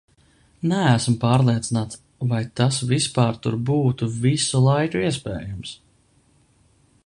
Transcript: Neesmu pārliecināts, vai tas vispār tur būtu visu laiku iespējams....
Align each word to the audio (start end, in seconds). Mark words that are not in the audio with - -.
Neesmu 0.69 1.11
pārliecināts, 1.23 1.99
vai 2.31 2.39
tas 2.61 2.79
vispār 2.93 3.37
tur 3.43 3.57
būtu 3.69 4.11
visu 4.27 4.65
laiku 4.71 5.07
iespējams.... 5.11 5.79